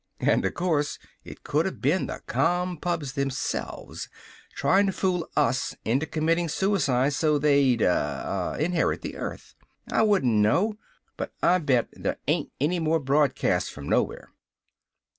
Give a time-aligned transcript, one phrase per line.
[0.19, 4.09] And o' course, it coulda been the Compubs themselves,
[4.55, 9.53] trying to fool us into committing suicide so they'd uh inherit the earth.
[9.91, 10.79] I wouldn't know!
[11.17, 14.29] But I bet there ain't any more broadcasts from nowhere!"